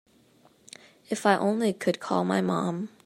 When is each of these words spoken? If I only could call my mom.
If 1.11 1.27
I 1.27 1.37
only 1.37 1.73
could 1.73 1.99
call 1.99 2.25
my 2.25 2.41
mom. 2.41 2.89